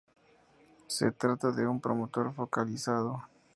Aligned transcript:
Se 0.87 1.11
trata 1.11 1.51
de 1.51 1.67
un 1.67 1.79
promotor 1.79 2.33
focalizado. 2.33 3.23